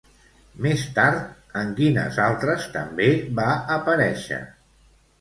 [0.65, 1.27] Més tard,
[1.61, 3.09] en quines altres també
[3.45, 3.49] va
[3.81, 4.45] aparèixer?